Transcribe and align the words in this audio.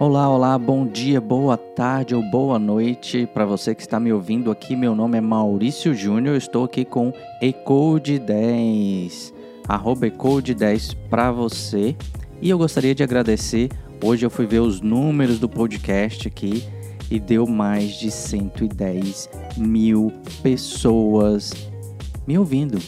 Olá, 0.00 0.30
olá, 0.30 0.56
bom 0.56 0.86
dia, 0.86 1.20
boa 1.20 1.56
tarde 1.56 2.14
ou 2.14 2.22
boa 2.22 2.56
noite 2.56 3.28
para 3.34 3.44
você 3.44 3.74
que 3.74 3.80
está 3.80 3.98
me 3.98 4.12
ouvindo 4.12 4.48
aqui. 4.48 4.76
Meu 4.76 4.94
nome 4.94 5.18
é 5.18 5.20
Maurício 5.20 5.92
Júnior, 5.92 6.36
estou 6.36 6.62
aqui 6.62 6.84
com 6.84 7.12
Ecode 7.42 8.16
10, 8.20 9.34
arroba 9.66 10.06
Ecode 10.06 10.54
10 10.54 10.94
para 11.10 11.32
você. 11.32 11.96
E 12.40 12.48
eu 12.48 12.56
gostaria 12.56 12.94
de 12.94 13.02
agradecer. 13.02 13.70
Hoje 14.00 14.24
eu 14.24 14.30
fui 14.30 14.46
ver 14.46 14.60
os 14.60 14.80
números 14.80 15.40
do 15.40 15.48
podcast 15.48 16.28
aqui 16.28 16.62
e 17.10 17.18
deu 17.18 17.44
mais 17.44 17.94
de 17.94 18.12
110 18.12 19.28
mil 19.56 20.12
pessoas 20.44 21.52
me 22.24 22.38
ouvindo. 22.38 22.78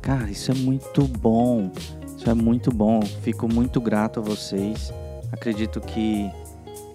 Cara, 0.00 0.30
isso 0.30 0.50
é 0.50 0.54
muito 0.54 1.02
bom. 1.02 1.70
Isso 2.16 2.30
é 2.30 2.32
muito 2.32 2.70
bom. 2.70 3.02
Fico 3.02 3.46
muito 3.52 3.82
grato 3.82 4.18
a 4.18 4.22
vocês. 4.22 4.90
Acredito 5.32 5.80
que 5.80 6.30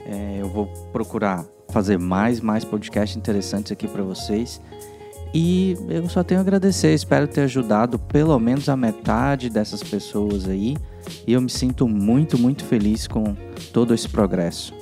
é, 0.06 0.38
eu 0.40 0.50
vou 0.50 0.68
procurar 0.92 1.46
fazer 1.70 1.98
mais, 1.98 2.40
mais 2.40 2.64
podcasts 2.64 3.18
interessantes 3.18 3.72
aqui 3.72 3.88
para 3.88 4.04
vocês. 4.04 4.62
E 5.34 5.76
eu 5.90 6.08
só 6.08 6.24
tenho 6.24 6.40
a 6.40 6.44
agradecer. 6.44 6.94
Espero 6.94 7.28
ter 7.28 7.42
ajudado 7.42 7.98
pelo 7.98 8.38
menos 8.40 8.70
a 8.70 8.78
metade 8.78 9.50
dessas 9.50 9.82
pessoas 9.82 10.48
aí. 10.48 10.78
E 11.26 11.34
eu 11.34 11.42
me 11.42 11.50
sinto 11.50 11.88
muito, 11.88 12.38
muito 12.38 12.64
feliz 12.64 13.08
com 13.08 13.36
todo 13.74 13.94
esse 13.94 14.08
progresso. 14.08 14.74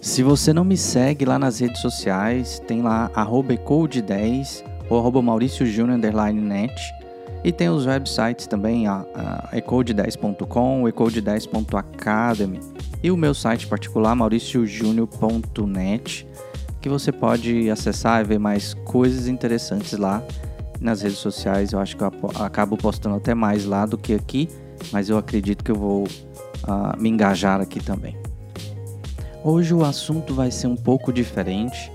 Se 0.00 0.22
você 0.22 0.52
não 0.52 0.64
me 0.64 0.76
segue 0.76 1.24
lá 1.24 1.38
nas 1.38 1.58
redes 1.58 1.80
sociais, 1.80 2.60
tem 2.66 2.82
lá 2.82 3.10
ecode10 3.10 4.64
ou 4.88 4.98
arroba 4.98 5.22
Maurício 5.22 5.66
Júnior 5.66 5.98
net. 5.98 7.01
E 7.44 7.50
tem 7.50 7.68
os 7.68 7.86
websites 7.86 8.46
também, 8.46 8.86
a, 8.86 9.04
a 9.14 9.56
ecode10.com, 9.56 10.84
ecode10.academy 10.84 12.60
e 13.02 13.10
o 13.10 13.16
meu 13.16 13.34
site 13.34 13.66
particular, 13.66 14.14
mauriciojúnior.net, 14.14 16.24
que 16.80 16.88
você 16.88 17.10
pode 17.10 17.68
acessar 17.68 18.20
e 18.20 18.24
ver 18.24 18.38
mais 18.38 18.74
coisas 18.74 19.26
interessantes 19.26 19.98
lá 19.98 20.22
nas 20.80 21.02
redes 21.02 21.18
sociais. 21.18 21.72
Eu 21.72 21.80
acho 21.80 21.96
que 21.96 22.04
eu 22.04 22.12
acabo 22.40 22.76
postando 22.76 23.16
até 23.16 23.34
mais 23.34 23.64
lá 23.64 23.86
do 23.86 23.98
que 23.98 24.14
aqui, 24.14 24.48
mas 24.92 25.08
eu 25.08 25.18
acredito 25.18 25.64
que 25.64 25.72
eu 25.72 25.76
vou 25.76 26.04
uh, 26.04 27.00
me 27.00 27.08
engajar 27.08 27.60
aqui 27.60 27.80
também. 27.80 28.16
Hoje 29.42 29.74
o 29.74 29.84
assunto 29.84 30.32
vai 30.34 30.52
ser 30.52 30.68
um 30.68 30.76
pouco 30.76 31.12
diferente. 31.12 31.90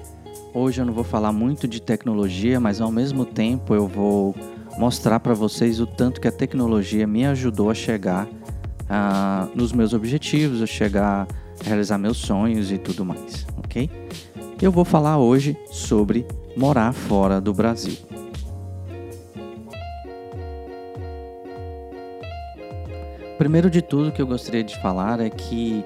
Hoje 0.53 0.81
eu 0.81 0.85
não 0.85 0.93
vou 0.93 1.05
falar 1.05 1.31
muito 1.31 1.65
de 1.67 1.81
tecnologia, 1.81 2.59
mas 2.59 2.81
ao 2.81 2.91
mesmo 2.91 3.23
tempo 3.23 3.73
eu 3.73 3.87
vou 3.87 4.35
mostrar 4.77 5.19
para 5.19 5.33
vocês 5.33 5.79
o 5.79 5.87
tanto 5.87 6.21
que 6.21 6.27
a 6.27 6.31
tecnologia 6.31 7.07
me 7.07 7.25
ajudou 7.25 7.69
a 7.69 7.73
chegar 7.73 8.25
uh, 8.25 9.49
nos 9.55 9.71
meus 9.71 9.93
objetivos, 9.93 10.61
a 10.61 10.67
chegar 10.67 11.27
a 11.59 11.67
realizar 11.67 11.97
meus 11.97 12.17
sonhos 12.17 12.71
e 12.71 12.77
tudo 12.77 13.03
mais, 13.03 13.45
ok? 13.57 13.89
Eu 14.61 14.71
vou 14.71 14.85
falar 14.85 15.17
hoje 15.17 15.57
sobre 15.71 16.25
morar 16.55 16.93
fora 16.93 17.41
do 17.41 17.53
Brasil. 17.53 17.97
Primeiro 23.37 23.69
de 23.69 23.81
tudo 23.83 24.11
que 24.11 24.21
eu 24.21 24.25
gostaria 24.25 24.63
de 24.63 24.79
falar 24.81 25.19
é 25.19 25.29
que 25.29 25.83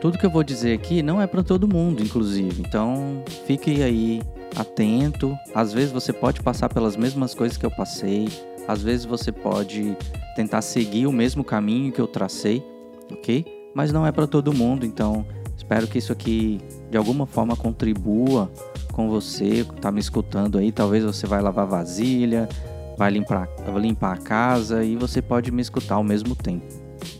tudo 0.00 0.18
que 0.18 0.26
eu 0.26 0.30
vou 0.30 0.44
dizer 0.44 0.74
aqui 0.74 1.02
não 1.02 1.20
é 1.20 1.26
para 1.26 1.42
todo 1.42 1.66
mundo, 1.66 2.02
inclusive. 2.02 2.62
Então, 2.66 3.22
fique 3.46 3.82
aí 3.82 4.20
atento. 4.58 5.36
Às 5.54 5.72
vezes 5.72 5.92
você 5.92 6.12
pode 6.12 6.42
passar 6.42 6.68
pelas 6.68 6.96
mesmas 6.96 7.34
coisas 7.34 7.56
que 7.56 7.64
eu 7.64 7.70
passei. 7.70 8.28
Às 8.66 8.82
vezes 8.82 9.06
você 9.06 9.32
pode 9.32 9.96
tentar 10.36 10.60
seguir 10.62 11.06
o 11.06 11.12
mesmo 11.12 11.42
caminho 11.42 11.92
que 11.92 12.00
eu 12.00 12.06
tracei, 12.06 12.62
ok? 13.10 13.44
Mas 13.74 13.92
não 13.92 14.06
é 14.06 14.12
para 14.12 14.26
todo 14.26 14.52
mundo, 14.52 14.84
então 14.84 15.24
espero 15.56 15.86
que 15.86 15.98
isso 15.98 16.12
aqui 16.12 16.60
de 16.90 16.96
alguma 16.96 17.26
forma 17.26 17.56
contribua 17.56 18.50
com 18.92 19.08
você 19.08 19.60
está 19.60 19.90
me 19.90 20.00
escutando 20.00 20.58
aí. 20.58 20.70
Talvez 20.70 21.04
você 21.04 21.26
vai 21.26 21.40
lavar 21.40 21.66
vasilha, 21.66 22.48
vai 22.96 23.10
limpar, 23.10 23.48
limpar 23.80 24.14
a 24.14 24.16
casa 24.16 24.84
e 24.84 24.96
você 24.96 25.22
pode 25.22 25.50
me 25.50 25.62
escutar 25.62 25.94
ao 25.94 26.04
mesmo 26.04 26.34
tempo, 26.34 26.66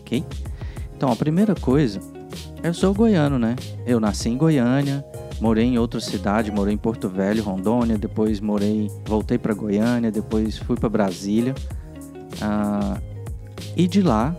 ok? 0.01 0.23
Então 0.95 1.11
a 1.11 1.15
primeira 1.15 1.55
coisa, 1.55 1.99
eu 2.61 2.73
sou 2.73 2.93
goiano, 2.93 3.39
né? 3.39 3.55
Eu 3.87 3.99
nasci 3.99 4.29
em 4.29 4.37
Goiânia, 4.37 5.03
Morei 5.41 5.65
em 5.65 5.77
outra 5.77 6.01
cidade, 6.01 6.51
morei 6.51 6.73
em 6.73 6.77
Porto 6.77 7.07
Velho, 7.07 7.41
Rondônia, 7.43 7.97
depois 7.97 8.41
morei, 8.41 8.91
voltei 9.05 9.37
para 9.37 9.53
Goiânia, 9.53 10.11
depois 10.11 10.57
fui 10.57 10.75
para 10.75 10.89
Brasília. 10.89 11.55
Ah, 12.41 12.99
e 13.75 13.87
de 13.87 14.01
lá, 14.01 14.35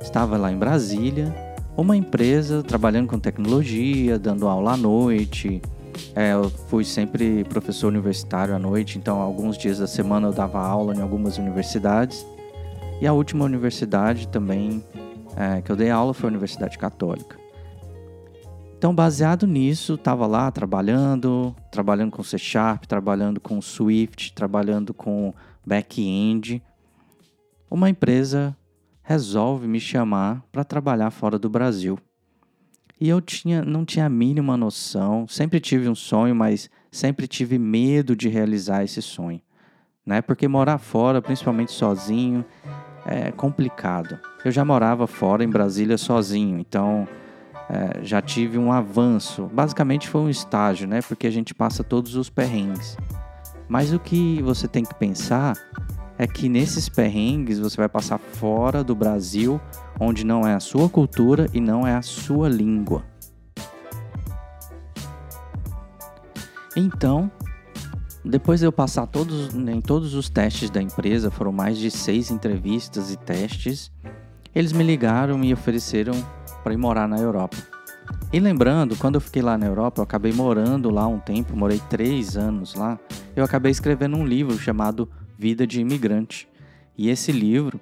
estava 0.00 0.36
lá 0.36 0.50
em 0.50 0.58
Brasília, 0.58 1.34
uma 1.76 1.96
empresa 1.96 2.62
trabalhando 2.62 3.06
com 3.08 3.18
tecnologia, 3.18 4.18
dando 4.18 4.48
aula 4.48 4.72
à 4.72 4.76
noite. 4.76 5.62
É, 6.14 6.32
eu 6.32 6.50
fui 6.50 6.84
sempre 6.84 7.44
professor 7.44 7.88
universitário 7.88 8.54
à 8.54 8.58
noite, 8.58 8.98
então 8.98 9.20
alguns 9.20 9.56
dias 9.56 9.78
da 9.78 9.86
semana 9.86 10.28
eu 10.28 10.32
dava 10.32 10.58
aula 10.58 10.94
em 10.94 11.00
algumas 11.00 11.38
universidades. 11.38 12.26
E 13.00 13.06
a 13.06 13.12
última 13.12 13.44
universidade 13.44 14.26
também 14.28 14.82
é, 15.36 15.60
que 15.60 15.70
eu 15.70 15.76
dei 15.76 15.90
aula 15.90 16.14
foi 16.14 16.28
a 16.28 16.30
Universidade 16.30 16.78
Católica. 16.78 17.45
Então, 18.78 18.94
baseado 18.94 19.46
nisso, 19.46 19.94
estava 19.94 20.26
lá 20.26 20.50
trabalhando, 20.50 21.56
trabalhando 21.72 22.10
com 22.10 22.22
C 22.22 22.36
Sharp, 22.36 22.84
trabalhando 22.84 23.40
com 23.40 23.60
Swift, 23.60 24.34
trabalhando 24.34 24.92
com 24.92 25.32
back-end. 25.64 26.62
Uma 27.70 27.88
empresa 27.88 28.54
resolve 29.02 29.66
me 29.66 29.80
chamar 29.80 30.42
para 30.52 30.62
trabalhar 30.62 31.10
fora 31.10 31.38
do 31.38 31.48
Brasil. 31.48 31.98
E 33.00 33.08
eu 33.08 33.20
tinha, 33.20 33.62
não 33.62 33.84
tinha 33.84 34.06
a 34.06 34.10
mínima 34.10 34.56
noção, 34.56 35.26
sempre 35.26 35.58
tive 35.58 35.88
um 35.88 35.94
sonho, 35.94 36.34
mas 36.34 36.70
sempre 36.90 37.26
tive 37.26 37.58
medo 37.58 38.14
de 38.14 38.28
realizar 38.28 38.84
esse 38.84 39.00
sonho. 39.00 39.40
Né? 40.04 40.20
Porque 40.20 40.46
morar 40.46 40.78
fora, 40.78 41.22
principalmente 41.22 41.72
sozinho, 41.72 42.44
é 43.06 43.30
complicado. 43.32 44.18
Eu 44.44 44.50
já 44.50 44.64
morava 44.64 45.06
fora 45.06 45.42
em 45.42 45.48
Brasília 45.48 45.96
sozinho, 45.96 46.58
então 46.58 47.08
é, 47.68 48.02
já 48.02 48.22
tive 48.22 48.58
um 48.58 48.72
avanço. 48.72 49.50
Basicamente 49.52 50.08
foi 50.08 50.20
um 50.20 50.30
estágio, 50.30 50.86
né? 50.86 51.00
Porque 51.02 51.26
a 51.26 51.30
gente 51.30 51.54
passa 51.54 51.82
todos 51.82 52.14
os 52.14 52.30
perrengues. 52.30 52.96
Mas 53.68 53.92
o 53.92 53.98
que 53.98 54.40
você 54.42 54.68
tem 54.68 54.84
que 54.84 54.94
pensar 54.94 55.54
é 56.18 56.26
que 56.26 56.48
nesses 56.48 56.88
perrengues 56.88 57.58
você 57.58 57.76
vai 57.76 57.88
passar 57.88 58.18
fora 58.18 58.82
do 58.82 58.94
Brasil, 58.94 59.60
onde 59.98 60.24
não 60.24 60.46
é 60.46 60.54
a 60.54 60.60
sua 60.60 60.88
cultura 60.88 61.48
e 61.52 61.60
não 61.60 61.86
é 61.86 61.94
a 61.94 62.02
sua 62.02 62.48
língua. 62.48 63.04
Então, 66.76 67.30
depois 68.24 68.60
de 68.60 68.66
eu 68.66 68.72
passar 68.72 69.06
todos, 69.06 69.54
em 69.54 69.80
todos 69.80 70.14
os 70.14 70.28
testes 70.28 70.70
da 70.70 70.80
empresa, 70.80 71.30
foram 71.30 71.52
mais 71.52 71.78
de 71.78 71.90
seis 71.90 72.30
entrevistas 72.30 73.10
e 73.10 73.16
testes, 73.16 73.90
eles 74.54 74.72
me 74.72 74.84
ligaram 74.84 75.42
e 75.44 75.52
ofereceram 75.52 76.14
para 76.66 76.74
ir 76.74 76.78
morar 76.78 77.06
na 77.06 77.16
Europa. 77.16 77.56
E 78.32 78.40
lembrando, 78.40 78.96
quando 78.96 79.14
eu 79.14 79.20
fiquei 79.20 79.40
lá 79.40 79.56
na 79.56 79.66
Europa, 79.66 80.00
eu 80.00 80.02
acabei 80.02 80.32
morando 80.32 80.90
lá 80.90 81.06
um 81.06 81.20
tempo, 81.20 81.56
morei 81.56 81.80
três 81.88 82.36
anos 82.36 82.74
lá. 82.74 82.98
Eu 83.36 83.44
acabei 83.44 83.70
escrevendo 83.70 84.16
um 84.16 84.26
livro 84.26 84.58
chamado 84.58 85.08
Vida 85.38 85.64
de 85.64 85.80
Imigrante. 85.80 86.48
E 86.98 87.08
esse 87.08 87.30
livro 87.30 87.80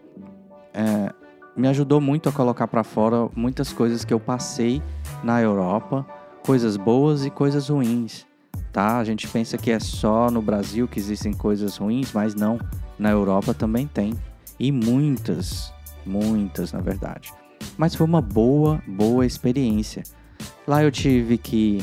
é, 0.75 1.11
me 1.57 1.67
ajudou 1.69 1.99
muito 1.99 2.29
a 2.29 2.33
colocar 2.33 2.69
para 2.69 2.85
fora 2.85 3.27
muitas 3.35 3.73
coisas 3.73 4.05
que 4.05 4.13
eu 4.13 4.21
passei 4.21 4.83
na 5.23 5.41
Europa, 5.41 6.07
coisas 6.45 6.77
boas 6.77 7.25
e 7.25 7.31
coisas 7.31 7.71
ruins. 7.71 8.27
Tá? 8.71 8.99
A 8.99 9.05
gente 9.05 9.27
pensa 9.29 9.57
que 9.57 9.71
é 9.71 9.81
só 9.81 10.31
no 10.31 10.43
Brasil 10.43 10.87
que 10.87 10.99
existem 10.99 11.33
coisas 11.33 11.79
ruins, 11.79 12.13
mas 12.13 12.35
não. 12.35 12.59
Na 12.99 13.11
Europa 13.11 13.55
também 13.55 13.87
tem. 13.87 14.13
E 14.61 14.71
muitas, 14.71 15.73
muitas 16.05 16.71
na 16.71 16.81
verdade 16.83 17.33
mas 17.77 17.95
foi 17.95 18.07
uma 18.07 18.21
boa, 18.21 18.83
boa 18.87 19.25
experiência. 19.27 20.03
Lá 20.67 20.83
eu 20.83 20.91
tive 20.91 21.39
que 21.39 21.83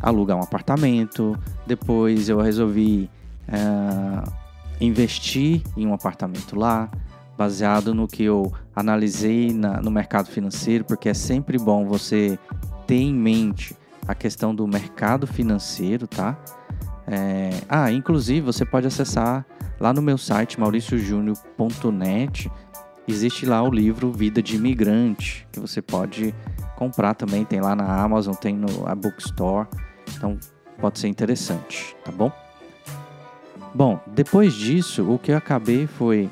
alugar 0.00 0.36
um 0.36 0.42
apartamento, 0.42 1.38
depois 1.66 2.28
eu 2.28 2.40
resolvi 2.40 3.08
uh, 3.48 4.32
investir 4.80 5.62
em 5.76 5.86
um 5.86 5.94
apartamento 5.94 6.58
lá, 6.58 6.90
baseado 7.36 7.94
no 7.94 8.06
que 8.06 8.24
eu 8.24 8.52
analisei 8.74 9.52
na, 9.52 9.80
no 9.80 9.90
mercado 9.90 10.28
financeiro, 10.28 10.84
porque 10.84 11.08
é 11.08 11.14
sempre 11.14 11.58
bom 11.58 11.86
você 11.86 12.38
ter 12.86 12.96
em 12.96 13.14
mente 13.14 13.76
a 14.06 14.14
questão 14.14 14.54
do 14.54 14.66
mercado 14.66 15.26
financeiro, 15.26 16.06
tá? 16.06 16.36
É, 17.06 17.50
ah, 17.68 17.90
inclusive 17.90 18.40
você 18.40 18.64
pode 18.64 18.86
acessar 18.86 19.44
lá 19.80 19.92
no 19.92 20.00
meu 20.00 20.16
site 20.16 20.58
mauriciojúnior.net 20.58 22.50
Existe 23.06 23.44
lá 23.44 23.62
o 23.62 23.70
livro 23.70 24.12
Vida 24.12 24.42
de 24.42 24.56
Imigrante, 24.56 25.46
que 25.50 25.58
você 25.58 25.82
pode 25.82 26.34
comprar 26.76 27.14
também, 27.14 27.44
tem 27.44 27.60
lá 27.60 27.74
na 27.74 28.00
Amazon, 28.00 28.34
tem 28.34 28.56
no 28.56 28.86
a 28.86 28.94
Bookstore. 28.94 29.66
Então 30.16 30.38
pode 30.80 30.98
ser 30.98 31.08
interessante, 31.08 31.96
tá 32.04 32.12
bom? 32.12 32.30
Bom, 33.74 33.98
depois 34.06 34.52
disso, 34.52 35.10
o 35.10 35.18
que 35.18 35.32
eu 35.32 35.36
acabei 35.36 35.86
foi 35.86 36.30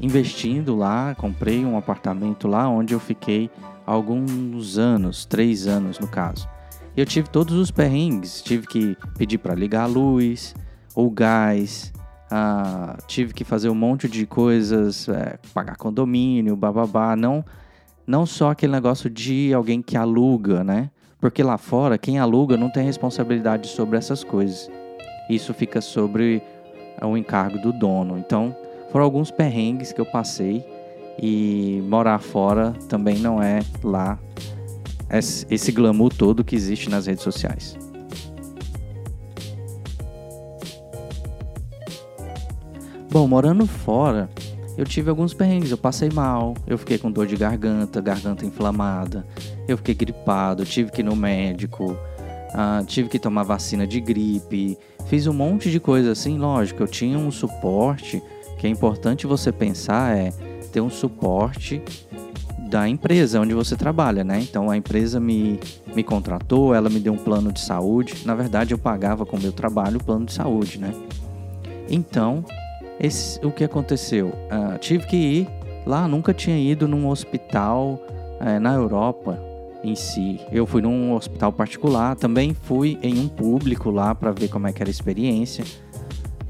investindo 0.00 0.76
lá, 0.76 1.14
comprei 1.14 1.64
um 1.64 1.76
apartamento 1.76 2.46
lá 2.46 2.68
onde 2.68 2.92
eu 2.94 3.00
fiquei 3.00 3.50
alguns 3.86 4.76
anos, 4.76 5.24
três 5.24 5.66
anos 5.66 5.98
no 5.98 6.06
caso. 6.06 6.48
Eu 6.96 7.04
tive 7.04 7.28
todos 7.28 7.54
os 7.54 7.70
perrengues, 7.70 8.42
tive 8.42 8.66
que 8.66 8.96
pedir 9.16 9.38
para 9.38 9.54
ligar 9.54 9.82
a 9.82 9.86
luz, 9.86 10.54
ou 10.94 11.10
gás, 11.10 11.92
ah, 12.30 12.96
tive 13.06 13.32
que 13.32 13.44
fazer 13.44 13.68
um 13.68 13.74
monte 13.74 14.08
de 14.08 14.26
coisas, 14.26 15.08
é, 15.08 15.38
pagar 15.54 15.76
condomínio, 15.76 16.56
bababá, 16.56 17.14
não, 17.14 17.44
não 18.06 18.26
só 18.26 18.50
aquele 18.50 18.72
negócio 18.72 19.08
de 19.08 19.52
alguém 19.54 19.80
que 19.80 19.96
aluga, 19.96 20.64
né? 20.64 20.90
Porque 21.20 21.42
lá 21.42 21.56
fora, 21.56 21.96
quem 21.96 22.18
aluga 22.18 22.56
não 22.56 22.70
tem 22.70 22.84
responsabilidade 22.84 23.68
sobre 23.68 23.96
essas 23.96 24.22
coisas. 24.22 24.70
Isso 25.30 25.54
fica 25.54 25.80
sobre 25.80 26.42
o 27.02 27.16
encargo 27.16 27.58
do 27.58 27.72
dono. 27.72 28.18
Então, 28.18 28.54
foram 28.90 29.04
alguns 29.04 29.30
perrengues 29.30 29.92
que 29.92 30.00
eu 30.00 30.06
passei 30.06 30.64
e 31.20 31.82
morar 31.88 32.18
fora 32.18 32.72
também 32.88 33.18
não 33.18 33.42
é 33.42 33.60
lá 33.82 34.18
esse 35.10 35.72
glamour 35.72 36.12
todo 36.12 36.44
que 36.44 36.54
existe 36.54 36.90
nas 36.90 37.06
redes 37.06 37.22
sociais. 37.22 37.85
Bom, 43.16 43.26
morando 43.26 43.66
fora, 43.66 44.28
eu 44.76 44.84
tive 44.84 45.08
alguns 45.08 45.32
perrengues. 45.32 45.70
Eu 45.70 45.78
passei 45.78 46.10
mal, 46.10 46.52
eu 46.66 46.76
fiquei 46.76 46.98
com 46.98 47.10
dor 47.10 47.26
de 47.26 47.34
garganta, 47.34 47.98
garganta 47.98 48.44
inflamada, 48.44 49.26
eu 49.66 49.78
fiquei 49.78 49.94
gripado, 49.94 50.66
tive 50.66 50.90
que 50.90 51.00
ir 51.00 51.04
no 51.04 51.16
médico, 51.16 51.92
uh, 51.92 52.84
tive 52.84 53.08
que 53.08 53.18
tomar 53.18 53.44
vacina 53.44 53.86
de 53.86 54.02
gripe, 54.02 54.76
fiz 55.06 55.26
um 55.26 55.32
monte 55.32 55.70
de 55.70 55.80
coisa 55.80 56.12
assim. 56.12 56.36
Lógico, 56.36 56.82
eu 56.82 56.86
tinha 56.86 57.16
um 57.18 57.30
suporte 57.30 58.22
que 58.58 58.66
é 58.66 58.70
importante 58.70 59.26
você 59.26 59.50
pensar 59.50 60.14
é 60.14 60.30
ter 60.70 60.82
um 60.82 60.90
suporte 60.90 61.80
da 62.68 62.86
empresa 62.86 63.40
onde 63.40 63.54
você 63.54 63.76
trabalha, 63.76 64.24
né? 64.24 64.40
Então 64.42 64.68
a 64.68 64.76
empresa 64.76 65.18
me, 65.18 65.58
me 65.94 66.04
contratou, 66.04 66.74
ela 66.74 66.90
me 66.90 67.00
deu 67.00 67.14
um 67.14 67.18
plano 67.18 67.50
de 67.50 67.60
saúde. 67.60 68.26
Na 68.26 68.34
verdade, 68.34 68.74
eu 68.74 68.78
pagava 68.78 69.24
com 69.24 69.38
o 69.38 69.40
meu 69.40 69.52
trabalho 69.52 69.96
o 69.96 70.04
plano 70.04 70.26
de 70.26 70.34
saúde, 70.34 70.78
né? 70.78 70.92
Então, 71.88 72.44
esse, 73.00 73.44
o 73.44 73.50
que 73.50 73.64
aconteceu? 73.64 74.28
Uh, 74.28 74.78
tive 74.78 75.06
que 75.06 75.16
ir 75.16 75.48
lá, 75.86 76.08
nunca 76.08 76.32
tinha 76.32 76.58
ido 76.58 76.88
num 76.88 77.08
hospital 77.08 78.00
uh, 78.40 78.60
na 78.60 78.74
Europa 78.74 79.38
em 79.82 79.94
si. 79.94 80.40
Eu 80.50 80.66
fui 80.66 80.82
num 80.82 81.14
hospital 81.14 81.52
particular, 81.52 82.16
também 82.16 82.54
fui 82.54 82.98
em 83.02 83.18
um 83.18 83.28
público 83.28 83.90
lá 83.90 84.14
para 84.14 84.32
ver 84.32 84.48
como 84.48 84.66
é 84.66 84.72
que 84.72 84.82
era 84.82 84.90
a 84.90 84.90
experiência. 84.90 85.64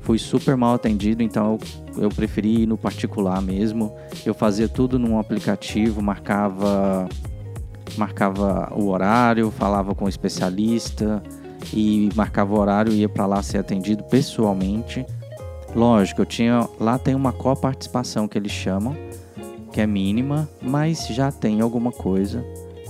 Fui 0.00 0.18
super 0.18 0.56
mal 0.56 0.74
atendido, 0.74 1.22
então 1.22 1.58
eu, 1.96 2.04
eu 2.04 2.08
preferi 2.08 2.62
ir 2.62 2.66
no 2.66 2.78
particular 2.78 3.42
mesmo. 3.42 3.92
Eu 4.24 4.34
fazia 4.34 4.68
tudo 4.68 4.98
num 4.98 5.18
aplicativo, 5.18 6.00
marcava 6.00 7.08
marcava 7.96 8.72
o 8.74 8.88
horário, 8.88 9.50
falava 9.50 9.94
com 9.94 10.04
o 10.04 10.08
especialista 10.08 11.22
e 11.72 12.08
marcava 12.14 12.54
o 12.54 12.58
horário 12.58 12.92
e 12.92 13.00
ia 13.00 13.08
para 13.08 13.26
lá 13.26 13.42
ser 13.42 13.58
atendido 13.58 14.04
pessoalmente. 14.04 15.04
Lógico, 15.76 16.22
eu 16.22 16.26
tinha 16.26 16.66
lá 16.80 16.98
tem 16.98 17.14
uma 17.14 17.34
coparticipação 17.34 18.26
que 18.26 18.38
eles 18.38 18.50
chamam, 18.50 18.96
que 19.70 19.78
é 19.78 19.86
mínima, 19.86 20.48
mas 20.62 21.06
já 21.08 21.30
tem 21.30 21.60
alguma 21.60 21.92
coisa 21.92 22.42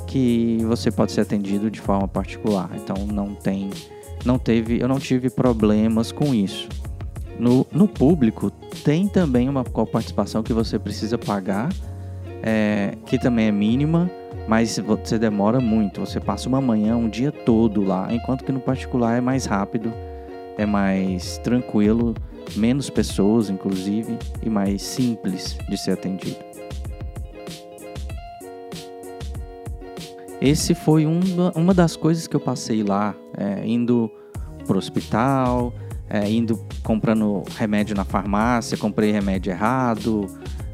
que 0.06 0.58
você 0.64 0.88
pode 0.88 1.10
ser 1.10 1.22
atendido 1.22 1.68
de 1.68 1.80
forma 1.80 2.06
particular. 2.06 2.70
Então 2.76 2.94
não 3.04 3.34
tem 3.34 3.70
não 4.24 4.38
teve, 4.38 4.80
eu 4.80 4.86
não 4.86 5.00
tive 5.00 5.28
problemas 5.28 6.12
com 6.12 6.32
isso. 6.32 6.68
No, 7.40 7.66
no 7.72 7.88
público 7.88 8.52
tem 8.84 9.08
também 9.08 9.48
uma 9.48 9.64
coparticipação 9.64 10.44
que 10.44 10.52
você 10.52 10.78
precisa 10.78 11.18
pagar, 11.18 11.70
é, 12.40 12.94
que 13.06 13.18
também 13.18 13.48
é 13.48 13.52
mínima, 13.52 14.08
mas 14.46 14.78
você 14.78 15.18
demora 15.18 15.58
muito. 15.58 15.98
Você 15.98 16.20
passa 16.20 16.48
uma 16.48 16.60
manhã, 16.60 16.96
um 16.96 17.08
dia 17.08 17.32
todo 17.32 17.82
lá, 17.82 18.14
enquanto 18.14 18.44
que 18.44 18.52
no 18.52 18.60
particular 18.60 19.18
é 19.18 19.20
mais 19.20 19.44
rápido, 19.44 19.92
é 20.56 20.64
mais 20.64 21.38
tranquilo 21.38 22.14
menos 22.54 22.90
pessoas, 22.90 23.50
inclusive, 23.50 24.18
e 24.42 24.48
mais 24.48 24.82
simples 24.82 25.56
de 25.68 25.76
ser 25.76 25.92
atendido. 25.92 26.36
Esse 30.40 30.74
foi 30.74 31.06
uma, 31.06 31.50
uma 31.56 31.72
das 31.72 31.96
coisas 31.96 32.26
que 32.26 32.36
eu 32.36 32.40
passei 32.40 32.82
lá, 32.82 33.14
é, 33.36 33.66
indo 33.66 34.10
pro 34.66 34.78
hospital, 34.78 35.72
é, 36.08 36.30
indo 36.30 36.60
comprando 36.82 37.42
remédio 37.56 37.96
na 37.96 38.04
farmácia, 38.04 38.76
comprei 38.76 39.10
remédio 39.10 39.50
errado, 39.50 40.26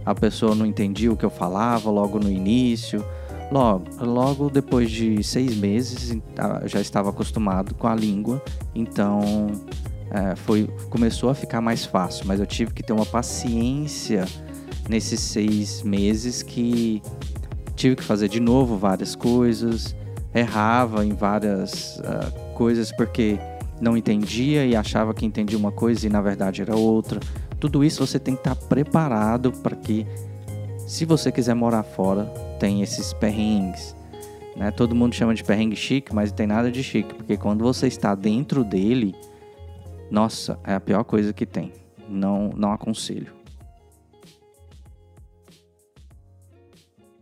a 0.05 0.15
pessoa 0.15 0.55
não 0.55 0.67
entendia 0.67 1.13
o 1.13 1.17
que 1.17 1.25
eu 1.25 1.31
falava 1.31 1.91
logo 1.91 2.19
no 2.19 2.31
início. 2.31 3.05
Logo, 3.51 3.85
logo 4.01 4.49
depois 4.49 4.91
de 4.91 5.23
seis 5.23 5.55
meses, 5.55 6.19
já 6.65 6.81
estava 6.81 7.11
acostumado 7.11 7.75
com 7.75 7.87
a 7.87 7.95
língua, 7.95 8.43
então 8.75 9.21
é, 10.13 10.37
foi, 10.37 10.69
começou 10.91 11.31
a 11.31 11.35
ficar 11.35 11.63
mais 11.63 11.87
fácil, 11.87 12.27
mas 12.27 12.39
eu 12.39 12.47
tive 12.47 12.73
que 12.73 12.83
ter 12.83 12.93
uma 12.93 13.07
paciência 13.07 14.27
nesses 14.89 15.21
seis 15.21 15.83
meses 15.83 16.43
que 16.43 17.01
tive 17.75 17.97
que 17.97 18.03
fazer 18.03 18.29
de 18.29 18.39
novo 18.39 18.77
várias 18.77 19.17
coisas, 19.17 19.97
errava 20.35 21.05
em 21.05 21.15
várias 21.15 21.99
uh, 21.99 22.55
coisas 22.55 22.93
porque 22.93 23.39
não 23.81 23.97
entendia 23.97 24.67
e 24.67 24.77
achava 24.77 25.15
que 25.15 25.25
entendia 25.25 25.57
uma 25.57 25.73
coisa 25.73 26.07
e 26.07 26.11
na 26.11 26.21
verdade 26.21 26.61
era 26.61 26.77
outra. 26.77 27.19
Tudo 27.59 27.83
isso 27.83 28.07
você 28.07 28.19
tem 28.19 28.35
que 28.35 28.41
estar 28.41 28.55
preparado 28.55 29.51
para 29.51 29.75
que, 29.75 30.07
se 30.87 31.05
você 31.07 31.33
quiser 31.33 31.55
morar 31.55 31.83
fora, 31.83 32.25
tem 32.61 32.83
esses 32.83 33.13
perrengues. 33.15 33.97
Né? 34.57 34.71
Todo 34.71 34.95
mundo 34.95 35.15
chama 35.15 35.35
de 35.35 35.43
perrengue 35.43 35.75
chique, 35.75 36.15
mas 36.15 36.31
não 36.31 36.37
tem 36.37 36.47
nada 36.47 36.71
de 36.71 36.83
chique, 36.83 37.15
porque 37.15 37.37
quando 37.37 37.65
você 37.65 37.87
está 37.87 38.15
dentro 38.15 38.63
dele, 38.63 39.15
nossa, 40.13 40.61
é 40.63 40.75
a 40.75 40.81
pior 40.81 41.05
coisa 41.05 41.33
que 41.33 41.47
tem. 41.47 41.73
Não, 42.07 42.51
não 42.55 42.71
aconselho. 42.71 43.33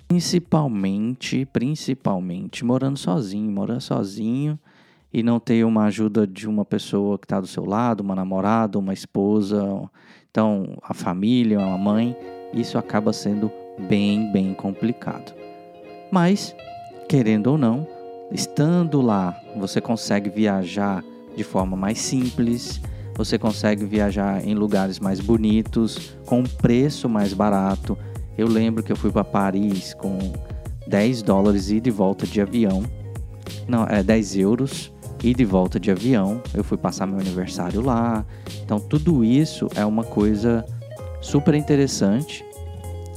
Principalmente, 0.08 1.46
principalmente 1.46 2.64
morando 2.64 2.98
sozinho, 2.98 3.48
morando 3.48 3.80
sozinho 3.80 4.58
e 5.12 5.22
não 5.22 5.38
ter 5.38 5.64
uma 5.64 5.84
ajuda 5.84 6.26
de 6.26 6.48
uma 6.48 6.64
pessoa 6.64 7.16
que 7.16 7.26
está 7.26 7.40
do 7.40 7.46
seu 7.46 7.64
lado, 7.64 8.00
uma 8.00 8.16
namorada, 8.16 8.76
uma 8.76 8.92
esposa, 8.92 9.88
então 10.28 10.76
a 10.82 10.92
família, 10.92 11.60
a 11.60 11.78
mãe, 11.78 12.16
isso 12.52 12.76
acaba 12.76 13.12
sendo 13.12 13.52
bem, 13.88 14.32
bem 14.32 14.52
complicado. 14.52 15.32
Mas, 16.10 16.56
querendo 17.08 17.52
ou 17.52 17.56
não, 17.56 17.86
estando 18.32 19.00
lá, 19.00 19.40
você 19.56 19.80
consegue 19.80 20.28
viajar 20.28 21.04
de 21.36 21.44
forma 21.44 21.76
mais 21.76 21.98
simples, 21.98 22.80
você 23.14 23.38
consegue 23.38 23.84
viajar 23.84 24.46
em 24.46 24.54
lugares 24.54 24.98
mais 24.98 25.20
bonitos, 25.20 26.16
com 26.24 26.40
um 26.40 26.44
preço 26.44 27.08
mais 27.08 27.32
barato. 27.32 27.96
Eu 28.36 28.48
lembro 28.48 28.82
que 28.82 28.90
eu 28.90 28.96
fui 28.96 29.10
para 29.10 29.24
Paris 29.24 29.94
com 29.94 30.18
10 30.86 31.22
dólares 31.22 31.70
e 31.70 31.80
de 31.80 31.90
volta 31.90 32.26
de 32.26 32.40
avião. 32.40 32.82
Não, 33.68 33.84
é 33.84 34.02
10 34.02 34.36
euros 34.36 34.92
e 35.22 35.34
de 35.34 35.44
volta 35.44 35.78
de 35.78 35.90
avião. 35.90 36.42
Eu 36.54 36.64
fui 36.64 36.78
passar 36.78 37.06
meu 37.06 37.18
aniversário 37.18 37.82
lá. 37.82 38.24
Então 38.64 38.80
tudo 38.80 39.24
isso 39.24 39.68
é 39.74 39.84
uma 39.84 40.04
coisa 40.04 40.64
super 41.20 41.54
interessante, 41.54 42.44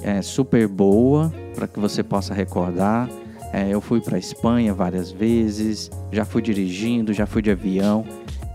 é 0.02 0.22
super 0.22 0.68
boa 0.68 1.34
para 1.56 1.68
que 1.68 1.80
você 1.80 2.04
possa 2.04 2.34
recordar. 2.34 3.10
É, 3.54 3.70
eu 3.70 3.80
fui 3.80 4.02
para 4.02 4.18
Espanha 4.18 4.74
várias 4.74 5.12
vezes, 5.12 5.92
já 6.12 6.26
fui 6.26 6.42
dirigindo, 6.42 7.14
já 7.14 7.28
fui 7.28 7.40
de 7.40 7.52
avião. 7.52 8.04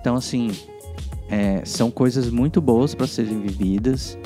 Então, 0.00 0.16
assim, 0.16 0.50
é, 1.30 1.64
são 1.64 1.88
coisas 1.88 2.28
muito 2.30 2.60
boas 2.60 2.96
para 2.96 3.06
serem 3.06 3.40
vividas. 3.40 4.18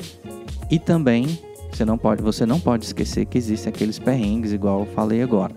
E 0.71 0.79
também 0.79 1.37
você 1.71 1.85
não, 1.85 1.95
pode, 1.95 2.23
você 2.23 2.43
não 2.43 2.59
pode 2.59 2.85
esquecer 2.85 3.27
que 3.27 3.37
existem 3.37 3.71
aqueles 3.71 3.99
perrengues, 3.99 4.51
igual 4.51 4.79
eu 4.79 4.85
falei 4.87 5.21
agora. 5.21 5.53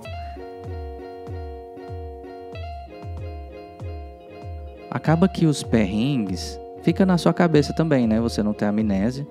Acaba 4.91 5.29
que 5.29 5.47
os 5.47 5.63
perrengues 5.63 6.61
fica 6.83 7.07
na 7.07 7.17
sua 7.17 7.33
cabeça 7.33 7.73
também, 7.73 8.07
né? 8.07 8.21
Você 8.21 8.43
não 8.43 8.53
tem 8.53 8.69
amnésia, 8.69 9.27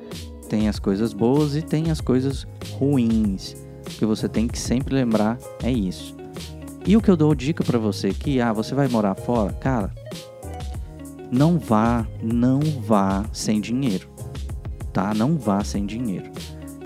tem 0.50 0.68
as 0.68 0.80
coisas 0.80 1.14
boas 1.14 1.56
e 1.56 1.62
tem 1.62 1.92
as 1.92 2.02
coisas 2.02 2.48
ruins 2.72 3.56
que 3.94 4.06
você 4.06 4.28
tem 4.28 4.48
que 4.48 4.58
sempre 4.58 4.94
lembrar 4.94 5.38
é 5.64 5.72
isso. 5.72 6.16
E 6.86 6.96
o 6.96 7.02
que 7.02 7.10
eu 7.10 7.18
dou 7.18 7.34
dica 7.34 7.64
para 7.64 7.80
você 7.80 8.10
que 8.10 8.40
ah, 8.40 8.54
você 8.54 8.76
vai 8.76 8.88
morar 8.88 9.16
fora, 9.16 9.54
cara, 9.54 9.92
não 11.32 11.58
vá, 11.58 12.06
não 12.22 12.60
vá 12.60 13.26
sem 13.34 13.60
dinheiro, 13.60 14.08
tá? 14.94 15.14
Não 15.14 15.38
vá 15.38 15.64
sem 15.64 15.86
dinheiro. 15.86 16.32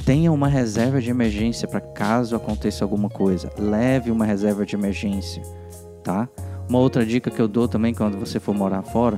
Tenha 0.05 0.31
uma 0.31 0.47
reserva 0.47 1.01
de 1.01 1.09
emergência 1.09 1.67
para 1.67 1.81
caso 1.81 2.35
aconteça 2.35 2.83
alguma 2.83 3.09
coisa. 3.09 3.51
Leve 3.59 4.09
uma 4.09 4.25
reserva 4.25 4.65
de 4.65 4.75
emergência, 4.75 5.43
tá? 6.03 6.27
Uma 6.67 6.79
outra 6.79 7.05
dica 7.05 7.29
que 7.29 7.41
eu 7.41 7.47
dou 7.47 7.67
também 7.67 7.93
quando 7.93 8.17
você 8.17 8.39
for 8.39 8.55
morar 8.55 8.83
fora, 8.83 9.17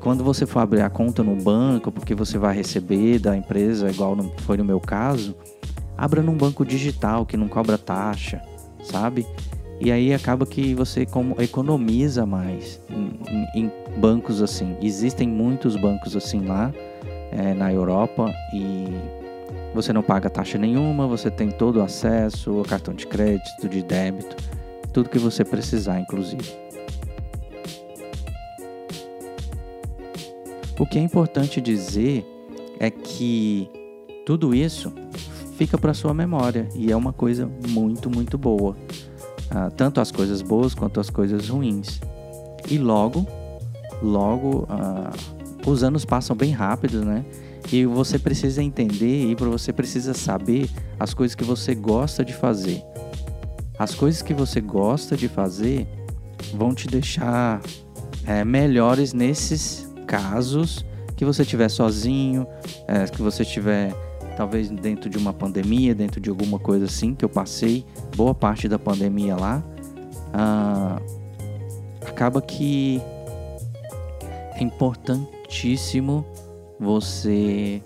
quando 0.00 0.24
você 0.24 0.46
for 0.46 0.60
abrir 0.60 0.80
a 0.80 0.90
conta 0.90 1.22
no 1.22 1.36
banco, 1.36 1.92
porque 1.92 2.14
você 2.14 2.38
vai 2.38 2.54
receber 2.54 3.18
da 3.18 3.36
empresa, 3.36 3.90
igual 3.90 4.16
foi 4.38 4.56
no 4.56 4.64
meu 4.64 4.80
caso, 4.80 5.36
abra 5.98 6.22
num 6.22 6.36
banco 6.36 6.64
digital 6.64 7.26
que 7.26 7.36
não 7.36 7.48
cobra 7.48 7.76
taxa, 7.76 8.40
sabe? 8.84 9.26
E 9.80 9.90
aí 9.90 10.14
acaba 10.14 10.46
que 10.46 10.74
você 10.74 11.04
economiza 11.40 12.24
mais 12.24 12.80
em, 12.88 13.62
em 13.62 13.72
bancos 13.98 14.40
assim. 14.40 14.76
Existem 14.80 15.28
muitos 15.28 15.76
bancos 15.76 16.16
assim 16.16 16.44
lá 16.46 16.72
é, 17.32 17.52
na 17.52 17.72
Europa 17.72 18.32
e 18.54 18.86
você 19.74 19.92
não 19.92 20.02
paga 20.02 20.30
taxa 20.30 20.56
nenhuma, 20.56 21.06
você 21.06 21.30
tem 21.30 21.50
todo 21.50 21.80
o 21.80 21.82
acesso, 21.82 22.62
cartão 22.68 22.94
de 22.94 23.06
crédito, 23.06 23.68
de 23.68 23.82
débito, 23.82 24.36
tudo 24.92 25.10
que 25.10 25.18
você 25.18 25.44
precisar, 25.44 26.00
inclusive. 26.00 26.56
O 30.78 30.86
que 30.86 30.98
é 30.98 31.02
importante 31.02 31.60
dizer 31.60 32.24
é 32.78 32.88
que 32.88 33.68
tudo 34.24 34.54
isso 34.54 34.92
fica 35.58 35.76
para 35.76 35.92
sua 35.92 36.14
memória 36.14 36.66
e 36.74 36.90
é 36.90 36.96
uma 36.96 37.12
coisa 37.12 37.50
muito, 37.68 38.08
muito 38.08 38.38
boa 38.38 38.74
ah, 39.50 39.70
tanto 39.70 40.00
as 40.00 40.12
coisas 40.12 40.42
boas 40.42 40.74
quanto 40.74 41.00
as 41.00 41.08
coisas 41.08 41.48
ruins. 41.48 42.00
E 42.70 42.78
logo, 42.78 43.26
logo, 44.02 44.66
ah, 44.68 45.10
os 45.66 45.82
anos 45.82 46.04
passam 46.04 46.36
bem 46.36 46.52
rápido, 46.52 47.04
né? 47.04 47.24
E 47.72 47.84
você 47.84 48.18
precisa 48.18 48.62
entender 48.62 49.30
e 49.30 49.34
você 49.34 49.72
precisa 49.72 50.14
saber 50.14 50.70
as 50.98 51.12
coisas 51.14 51.34
que 51.34 51.44
você 51.44 51.74
gosta 51.74 52.24
de 52.24 52.34
fazer. 52.34 52.82
As 53.78 53.94
coisas 53.94 54.22
que 54.22 54.34
você 54.34 54.60
gosta 54.60 55.16
de 55.16 55.28
fazer 55.28 55.86
vão 56.54 56.74
te 56.74 56.88
deixar 56.88 57.60
é, 58.26 58.44
melhores 58.44 59.12
nesses 59.12 59.88
casos 60.06 60.84
que 61.14 61.24
você 61.24 61.42
estiver 61.42 61.68
sozinho, 61.68 62.46
é, 62.86 63.04
que 63.04 63.20
você 63.20 63.42
estiver 63.42 63.94
talvez 64.38 64.70
dentro 64.70 65.10
de 65.10 65.18
uma 65.18 65.32
pandemia, 65.32 65.92
dentro 65.92 66.20
de 66.20 66.30
alguma 66.30 66.60
coisa 66.60 66.84
assim 66.84 67.12
que 67.12 67.24
eu 67.24 67.28
passei, 67.28 67.84
boa 68.16 68.32
parte 68.32 68.68
da 68.68 68.78
pandemia 68.78 69.34
lá, 69.34 69.64
ah, 70.32 71.02
acaba 72.06 72.40
que 72.40 73.02
é 74.54 74.62
importantíssimo 74.62 76.24
você 76.78 77.82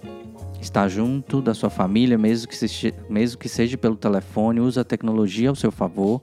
estar 0.61 0.89
junto 0.89 1.41
da 1.41 1.55
sua 1.55 1.71
família, 1.71 2.19
mesmo 2.19 2.47
que, 2.47 2.55
seja, 2.55 2.93
mesmo 3.09 3.39
que 3.39 3.49
seja 3.49 3.79
pelo 3.79 3.97
telefone, 3.97 4.61
usa 4.61 4.83
a 4.83 4.85
tecnologia 4.85 5.49
ao 5.49 5.55
seu 5.55 5.73
favor 5.73 6.21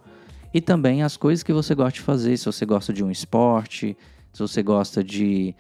e 0.54 0.62
também 0.62 1.02
as 1.02 1.18
coisas 1.18 1.42
que 1.42 1.52
você 1.52 1.74
gosta 1.74 1.94
de 1.94 2.02
fazer. 2.02 2.38
Se 2.38 2.46
você 2.46 2.68
gosta 2.68 2.94
de 2.94 3.04
um 3.04 3.10
esporte, 3.10 3.98
se 4.32 4.40
você 4.40 4.62
gosta 4.62 5.04
de 5.04 5.56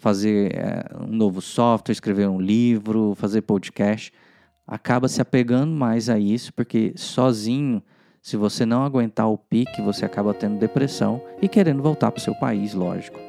fazer 0.00 0.56
é, 0.56 0.82
um 0.98 1.14
novo 1.14 1.40
software, 1.40 1.92
escrever 1.92 2.26
um 2.28 2.40
livro, 2.40 3.14
fazer 3.14 3.42
podcast, 3.42 4.12
acaba 4.66 5.06
se 5.08 5.20
apegando 5.20 5.72
mais 5.72 6.08
a 6.08 6.18
isso, 6.18 6.52
porque 6.54 6.92
sozinho, 6.96 7.82
se 8.22 8.36
você 8.36 8.64
não 8.64 8.82
aguentar 8.82 9.30
o 9.30 9.36
pique, 9.36 9.82
você 9.82 10.04
acaba 10.04 10.32
tendo 10.32 10.58
depressão 10.58 11.22
e 11.42 11.48
querendo 11.48 11.82
voltar 11.82 12.10
para 12.10 12.18
o 12.18 12.22
seu 12.22 12.34
país, 12.34 12.72
lógico. 12.72 13.20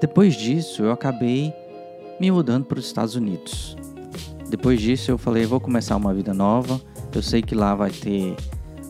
Depois 0.00 0.34
disso, 0.34 0.82
eu 0.82 0.90
acabei 0.90 1.54
me 2.20 2.30
mudando 2.30 2.64
para 2.64 2.78
os 2.78 2.86
Estados 2.86 3.14
Unidos. 3.14 3.76
Depois 4.50 4.80
disso, 4.80 5.10
eu 5.10 5.18
falei: 5.18 5.46
vou 5.46 5.60
começar 5.60 5.96
uma 5.96 6.12
vida 6.12 6.34
nova. 6.34 6.80
Eu 7.14 7.22
sei 7.22 7.40
que 7.40 7.54
lá 7.54 7.74
vai 7.74 7.90
ter 7.90 8.36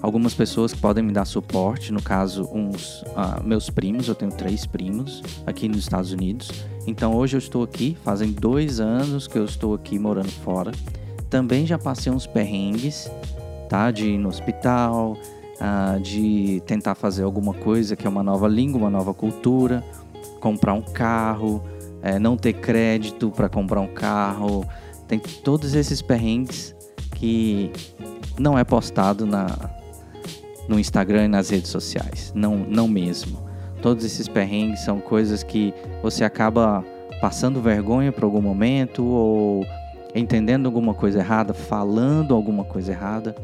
algumas 0.06 0.34
pessoas 0.34 0.72
que 0.72 0.78
podem 0.78 1.02
me 1.02 1.12
dar 1.12 1.24
suporte, 1.24 1.92
no 1.92 2.00
caso, 2.00 2.48
uns 2.52 3.02
uh, 3.02 3.42
meus 3.42 3.68
primos, 3.68 4.06
eu 4.06 4.14
tenho 4.14 4.30
três 4.30 4.64
primos 4.64 5.20
aqui 5.44 5.66
nos 5.66 5.78
Estados 5.78 6.12
Unidos. 6.12 6.48
Então 6.86 7.12
hoje 7.12 7.34
eu 7.34 7.38
estou 7.38 7.64
aqui, 7.64 7.98
fazem 8.04 8.30
dois 8.30 8.78
anos 8.78 9.26
que 9.26 9.36
eu 9.36 9.44
estou 9.44 9.74
aqui 9.74 9.98
morando 9.98 10.30
fora. 10.30 10.70
Também 11.28 11.66
já 11.66 11.76
passei 11.76 12.12
uns 12.12 12.24
perrengues, 12.24 13.10
tá? 13.68 13.90
De 13.90 14.10
ir 14.10 14.18
no 14.18 14.28
hospital, 14.28 15.18
uh, 15.56 16.00
de 16.00 16.62
tentar 16.66 16.94
fazer 16.94 17.24
alguma 17.24 17.52
coisa 17.52 17.96
que 17.96 18.06
é 18.06 18.08
uma 18.08 18.22
nova 18.22 18.46
língua, 18.46 18.78
uma 18.78 18.90
nova 18.90 19.12
cultura, 19.12 19.82
comprar 20.38 20.74
um 20.74 20.82
carro, 20.82 21.64
é, 22.00 22.16
não 22.16 22.36
ter 22.36 22.52
crédito 22.52 23.32
para 23.32 23.48
comprar 23.48 23.80
um 23.80 23.92
carro. 23.92 24.64
Tem 25.08 25.18
todos 25.18 25.74
esses 25.74 26.00
perrengues 26.00 26.76
que 27.16 27.72
não 28.38 28.56
é 28.56 28.62
postado 28.62 29.26
na, 29.26 29.75
no 30.68 30.78
Instagram 30.78 31.24
e 31.24 31.28
nas 31.28 31.50
redes 31.50 31.70
sociais. 31.70 32.32
Não, 32.34 32.56
não 32.56 32.88
mesmo. 32.88 33.38
Todos 33.82 34.04
esses 34.04 34.26
perrengues 34.26 34.80
são 34.80 35.00
coisas 35.00 35.42
que 35.42 35.72
você 36.02 36.24
acaba 36.24 36.84
passando 37.20 37.60
vergonha 37.60 38.12
por 38.12 38.24
algum 38.24 38.40
momento 38.40 39.04
ou 39.04 39.66
entendendo 40.14 40.66
alguma 40.66 40.94
coisa 40.94 41.18
errada, 41.18 41.52
falando 41.52 42.34
alguma 42.34 42.64
coisa 42.64 42.92
errada. 42.92 43.36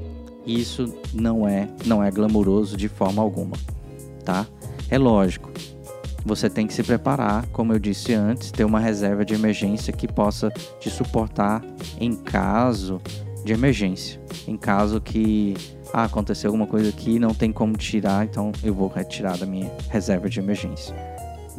Isso 0.46 0.92
não 1.14 1.46
é, 1.46 1.68
não 1.86 2.02
é 2.02 2.10
glamouroso 2.10 2.76
de 2.76 2.88
forma 2.88 3.22
alguma, 3.22 3.56
tá? 4.24 4.46
É 4.90 4.98
lógico. 4.98 5.50
Você 6.24 6.48
tem 6.48 6.66
que 6.66 6.74
se 6.74 6.82
preparar, 6.82 7.46
como 7.48 7.72
eu 7.72 7.78
disse 7.78 8.14
antes, 8.14 8.50
ter 8.52 8.64
uma 8.64 8.78
reserva 8.78 9.24
de 9.24 9.34
emergência 9.34 9.92
que 9.92 10.06
possa 10.06 10.50
te 10.78 10.88
suportar 10.88 11.64
em 12.00 12.14
caso 12.14 13.00
de 13.44 13.52
emergência, 13.52 14.20
em 14.46 14.56
caso 14.56 15.00
que 15.00 15.54
ah, 15.92 16.04
aconteceu 16.04 16.48
alguma 16.48 16.66
coisa 16.66 16.88
aqui, 16.88 17.18
não 17.18 17.34
tem 17.34 17.52
como 17.52 17.76
tirar, 17.76 18.24
então 18.24 18.50
eu 18.64 18.74
vou 18.74 18.88
retirar 18.88 19.36
da 19.36 19.44
minha 19.44 19.70
reserva 19.90 20.28
de 20.28 20.40
emergência. 20.40 20.94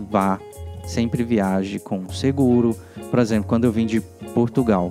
Vá, 0.10 0.40
sempre 0.86 1.24
viaje 1.24 1.78
com 1.78 2.10
seguro. 2.10 2.76
Por 3.12 3.20
exemplo, 3.20 3.48
quando 3.48 3.66
eu 3.66 3.72
vim 3.72 3.86
de 3.86 4.02
Portugal, 4.34 4.90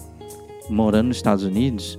morando 0.70 1.08
nos 1.08 1.16
Estados 1.16 1.44
Unidos, 1.44 1.98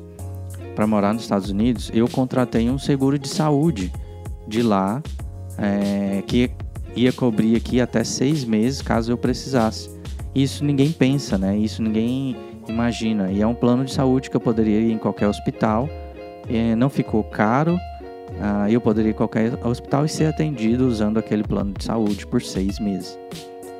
para 0.74 0.88
morar 0.88 1.14
nos 1.14 1.24
Estados 1.24 1.50
Unidos, 1.50 1.92
eu 1.94 2.08
contratei 2.08 2.70
um 2.70 2.80
seguro 2.80 3.20
de 3.20 3.28
saúde 3.28 3.92
de 4.48 4.62
lá, 4.62 5.04
é, 5.58 6.24
que 6.26 6.50
ia 6.96 7.12
cobrir 7.12 7.56
aqui 7.56 7.82
até 7.82 8.04
seis 8.04 8.46
meses 8.46 8.82
caso 8.82 9.12
eu 9.12 9.18
precisasse. 9.18 9.90
Isso 10.34 10.64
ninguém 10.64 10.92
pensa, 10.92 11.38
né? 11.38 11.58
Isso 11.58 11.84
ninguém 11.84 12.36
imagina. 12.68 13.32
E 13.32 13.42
é 13.42 13.46
um 13.46 13.54
plano 13.54 13.84
de 13.84 13.94
saúde 13.94 14.30
que 14.30 14.36
eu 14.36 14.42
poderia 14.42 14.80
ir 14.80 14.92
em 14.92 14.98
qualquer 14.98 15.28
hospital 15.28 15.90
não 16.78 16.90
ficou 16.90 17.24
caro. 17.24 17.78
Ah, 18.42 18.70
eu 18.70 18.82
poderia 18.82 19.12
ir 19.12 19.14
a 19.14 19.18
qualquer 19.18 19.66
hospital 19.66 20.06
e 20.06 20.10
ser 20.10 20.26
atendido 20.26 20.88
usando 20.88 21.18
aquele 21.18 21.44
plano 21.44 21.74
de 21.74 21.84
saúde 21.84 22.26
por 22.26 22.42
seis 22.42 22.80
meses. 22.80 23.18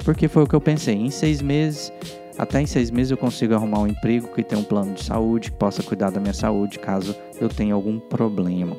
Porque 0.03 0.27
foi 0.27 0.43
o 0.43 0.48
que 0.48 0.55
eu 0.55 0.62
pensei. 0.62 0.96
Em 0.96 1.10
seis 1.10 1.41
meses, 1.41 1.91
até 2.38 2.62
em 2.62 2.65
seis 2.65 2.91
meses 2.91 3.12
eu 3.12 3.17
consigo 3.17 3.53
arrumar 3.53 3.79
um 3.79 3.88
emprego 3.88 4.27
que 4.27 4.43
tenha 4.43 4.62
um 4.62 4.63
plano 4.63 4.93
de 4.93 5.03
saúde, 5.03 5.51
que 5.51 5.58
possa 5.58 5.82
cuidar 5.82 6.10
da 6.10 6.20
minha 6.20 6.34
saúde 6.34 6.79
caso 6.79 7.15
eu 7.39 7.50
tenha 7.50 7.74
algum 7.74 8.00
problema. 8.00 8.75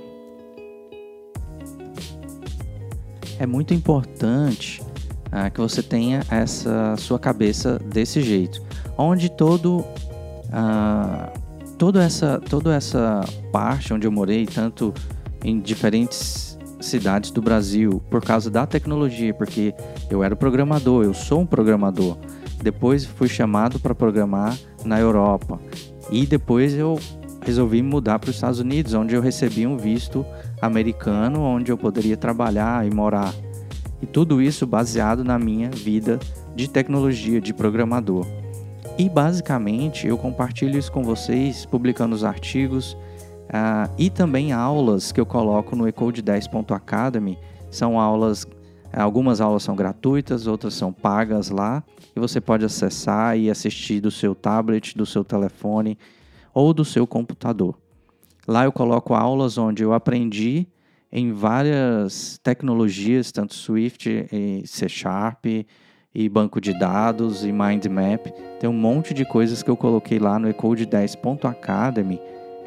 É 3.38 3.46
muito 3.46 3.74
importante 3.74 4.82
ah, 5.32 5.50
que 5.50 5.60
você 5.60 5.82
tenha 5.82 6.22
essa 6.30 6.96
sua 6.96 7.18
cabeça 7.18 7.78
desse 7.78 8.20
jeito, 8.22 8.62
onde 8.96 9.28
todo 9.28 9.84
ah, 10.52 11.32
toda 11.78 12.02
essa, 12.02 12.40
toda 12.40 12.74
essa 12.74 13.20
parte 13.52 13.92
onde 13.92 14.06
eu 14.06 14.12
morei, 14.12 14.46
tanto 14.46 14.92
em 15.42 15.60
diferentes 15.60 16.58
cidades 16.80 17.30
do 17.30 17.40
Brasil, 17.40 18.02
por 18.10 18.22
causa 18.22 18.50
da 18.50 18.66
tecnologia, 18.66 19.32
porque 19.32 19.74
eu 20.10 20.22
era 20.22 20.36
programador, 20.36 21.04
eu 21.04 21.14
sou 21.14 21.40
um 21.40 21.46
programador. 21.46 22.16
Depois 22.62 23.04
fui 23.04 23.28
chamado 23.28 23.78
para 23.78 23.94
programar 23.94 24.56
na 24.84 24.98
Europa. 24.98 25.60
E 26.10 26.26
depois 26.26 26.74
eu 26.74 26.98
resolvi 27.44 27.82
mudar 27.82 28.18
para 28.18 28.30
os 28.30 28.36
Estados 28.36 28.60
Unidos, 28.60 28.94
onde 28.94 29.14
eu 29.14 29.20
recebi 29.20 29.66
um 29.66 29.76
visto 29.76 30.24
americano, 30.60 31.40
onde 31.40 31.70
eu 31.70 31.76
poderia 31.76 32.16
trabalhar 32.16 32.86
e 32.86 32.90
morar. 32.94 33.34
E 34.00 34.06
tudo 34.06 34.40
isso 34.40 34.66
baseado 34.66 35.24
na 35.24 35.38
minha 35.38 35.70
vida 35.70 36.18
de 36.54 36.68
tecnologia, 36.68 37.40
de 37.40 37.52
programador. 37.52 38.26
E 38.98 39.08
basicamente 39.08 40.06
eu 40.06 40.16
compartilho 40.16 40.78
isso 40.78 40.92
com 40.92 41.02
vocês, 41.02 41.66
publicando 41.66 42.14
os 42.14 42.22
artigos 42.22 42.92
uh, 43.44 43.92
e 43.98 44.08
também 44.08 44.52
aulas 44.52 45.10
que 45.10 45.20
eu 45.20 45.26
coloco 45.26 45.74
no 45.74 45.84
ecode10.academy. 45.84 47.36
São 47.70 47.98
aulas, 47.98 48.46
algumas 48.92 49.40
aulas 49.40 49.64
são 49.64 49.74
gratuitas, 49.74 50.46
outras 50.46 50.74
são 50.74 50.92
pagas 50.92 51.50
lá, 51.50 51.82
e 52.14 52.20
você 52.20 52.40
pode 52.40 52.64
acessar 52.64 53.36
e 53.36 53.50
assistir 53.50 54.00
do 54.00 54.10
seu 54.10 54.34
tablet, 54.34 54.96
do 54.96 55.04
seu 55.04 55.24
telefone 55.24 55.98
ou 56.52 56.72
do 56.72 56.84
seu 56.84 57.06
computador. 57.06 57.76
Lá 58.46 58.64
eu 58.64 58.72
coloco 58.72 59.14
aulas 59.14 59.58
onde 59.58 59.82
eu 59.82 59.92
aprendi 59.92 60.68
em 61.10 61.32
várias 61.32 62.38
tecnologias, 62.42 63.32
tanto 63.32 63.54
Swift 63.54 64.28
e 64.32 64.62
C 64.66 64.88
Sharp, 64.88 65.46
e 66.14 66.28
banco 66.28 66.60
de 66.60 66.78
dados 66.78 67.44
e 67.44 67.50
mind 67.50 67.86
map. 67.86 68.26
Tem 68.60 68.70
um 68.70 68.74
monte 68.74 69.12
de 69.12 69.24
coisas 69.24 69.62
que 69.62 69.70
eu 69.70 69.76
coloquei 69.76 70.18
lá 70.18 70.38
no 70.38 70.48
ecode10.academy 70.48 72.20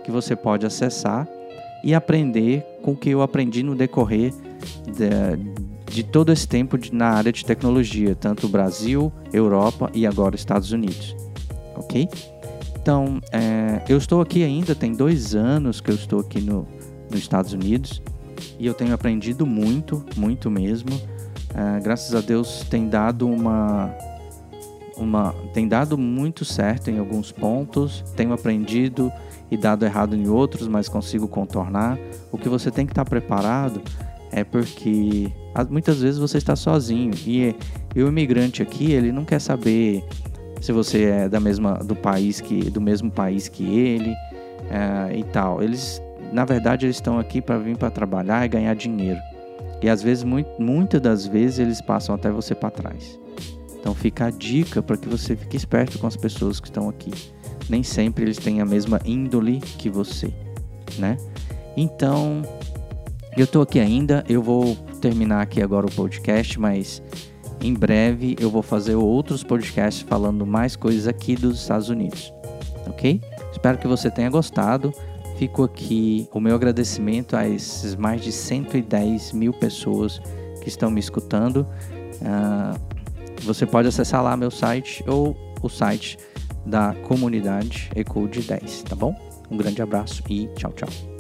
que 0.04 0.12
você 0.12 0.36
pode 0.36 0.66
acessar 0.66 1.28
e 1.84 1.94
aprender 1.94 2.66
com 2.82 2.92
o 2.92 2.96
que 2.96 3.10
eu 3.10 3.22
aprendi 3.22 3.64
no 3.64 3.76
decorrer 3.76 4.34
de, 4.86 5.92
de 5.92 6.04
todo 6.04 6.32
esse 6.32 6.48
tempo 6.48 6.78
de, 6.78 6.94
na 6.94 7.10
área 7.10 7.32
de 7.32 7.46
tecnologia, 7.46 8.16
tanto 8.16 8.48
Brasil, 8.48 9.12
Europa 9.32 9.90
e 9.94 10.06
agora 10.06 10.36
Estados 10.36 10.72
Unidos, 10.72 11.16
ok? 11.76 12.08
Então, 12.80 13.22
é, 13.32 13.82
eu 13.90 13.98
estou 13.98 14.22
aqui 14.22 14.44
ainda, 14.44 14.74
tem 14.74 14.94
dois 14.94 15.36
anos 15.36 15.82
que 15.82 15.92
eu 15.92 15.96
estou 15.96 16.22
aqui 16.22 16.40
no, 16.40 16.66
nos 17.12 17.20
Estados 17.20 17.52
Unidos 17.52 18.02
e 18.58 18.66
eu 18.66 18.74
tenho 18.74 18.94
aprendido 18.94 19.46
muito, 19.46 20.06
muito 20.16 20.50
mesmo. 20.50 20.92
É, 21.54 21.80
graças 21.80 22.14
a 22.14 22.22
Deus 22.22 22.66
tem 22.70 22.88
dado 22.88 23.28
uma, 23.28 23.94
uma, 24.98 25.34
tem 25.54 25.68
dado 25.68 25.98
muito 25.98 26.44
certo 26.44 26.90
em 26.90 27.00
alguns 27.00 27.32
pontos. 27.32 28.04
Tenho 28.16 28.34
aprendido 28.34 29.12
e 29.50 29.58
dado 29.58 29.86
errado 29.86 30.16
em 30.16 30.28
outros, 30.28 30.68
mas 30.68 30.90
consigo 30.90 31.28
contornar. 31.28 31.98
O 32.32 32.38
que 32.38 32.50
você 32.50 32.70
tem 32.70 32.86
que 32.86 32.92
estar 32.92 33.06
preparado 33.06 33.82
é 34.32 34.44
porque 34.44 35.32
muitas 35.70 36.02
vezes 36.02 36.20
você 36.20 36.38
está 36.38 36.56
sozinho 36.56 37.12
e, 37.26 37.56
e 37.96 38.04
o 38.04 38.08
imigrante 38.08 38.62
aqui 38.62 38.92
ele 38.92 39.12
não 39.12 39.24
quer 39.24 39.40
saber 39.40 40.04
se 40.60 40.72
você 40.72 41.06
é 41.06 41.30
da 41.30 41.40
mesma 41.40 41.76
do 41.76 41.96
país 41.96 42.42
que 42.42 42.70
do 42.70 42.82
mesmo 42.82 43.10
país 43.10 43.48
que 43.48 43.64
ele 43.64 44.14
é, 44.70 45.18
e 45.18 45.24
tal. 45.24 45.64
Eles 45.64 46.02
na 46.34 46.44
verdade 46.44 46.86
eles 46.86 46.98
estão 46.98 47.18
aqui 47.18 47.42
para 47.42 47.58
vir 47.58 47.78
para 47.78 47.90
trabalhar 47.90 48.46
e 48.46 48.50
ganhar 48.50 48.76
dinheiro. 48.76 49.20
E 49.82 49.90
às 49.90 50.02
vezes 50.02 50.24
muito, 50.24 50.50
muitas 50.62 51.02
das 51.02 51.26
vezes 51.26 51.60
eles 51.60 51.82
passam 51.82 52.16
até 52.16 52.30
você 52.30 52.56
para 52.56 52.72
trás. 52.72 53.20
Então 53.80 53.94
fica 53.94 54.26
a 54.26 54.30
dica 54.30 54.82
para 54.82 54.98
que 54.98 55.08
você 55.08 55.36
fique 55.36 55.56
esperto 55.56 56.00
com 56.00 56.08
as 56.08 56.18
pessoas 56.18 56.60
que 56.60 56.68
estão 56.68 56.90
aqui. 56.90 57.12
Nem 57.70 57.84
sempre 57.84 58.26
eles 58.26 58.38
têm 58.38 58.60
a 58.62 58.66
mesma 58.66 59.00
índole 59.06 59.60
que 59.60 59.90
você, 59.90 60.34
né? 60.98 61.18
Então, 61.76 62.42
eu 63.36 63.44
estou 63.44 63.62
aqui 63.62 63.80
ainda, 63.80 64.24
eu 64.28 64.42
vou 64.42 64.76
terminar 65.00 65.42
aqui 65.42 65.62
agora 65.62 65.86
o 65.86 65.92
podcast, 65.92 66.60
mas 66.60 67.04
em 67.62 67.74
breve 67.74 68.36
eu 68.40 68.50
vou 68.50 68.64
fazer 68.64 68.96
outros 68.96 69.44
podcasts 69.44 70.02
falando 70.02 70.46
mais 70.46 70.76
coisas 70.76 71.08
aqui 71.08 71.36
dos 71.36 71.62
Estados 71.62 71.90
Unidos, 71.90 72.34
ok? 72.88 73.22
Espero 73.52 73.78
que 73.78 73.88
você 73.88 74.10
tenha 74.10 74.30
gostado. 74.30 74.92
Fico 75.38 75.64
aqui 75.64 76.28
o 76.34 76.40
meu 76.40 76.56
agradecimento 76.56 77.36
a 77.36 77.48
esses 77.48 77.96
mais 77.96 78.22
de 78.22 78.32
110 78.32 79.34
mil 79.34 79.54
pessoas 79.54 80.20
que 80.62 80.68
estão 80.68 80.90
me 80.90 81.00
escutando. 81.00 81.68
Uh, 82.22 82.80
você 83.44 83.66
pode 83.66 83.88
acessar 83.88 84.24
lá 84.24 84.36
meu 84.36 84.50
site 84.50 85.04
ou 85.08 85.38
o 85.62 85.70
site 85.70 86.18
da 86.66 86.96
comunidade 87.04 87.90
Ecode 87.96 88.42
10, 88.42 88.84
tá 88.84 88.96
bom? 88.96 89.16
Um 89.50 89.58
grande 89.58 89.82
abraço 89.82 90.24
e 90.28 90.48
tchau, 90.56 90.74
tchau. 90.74 91.17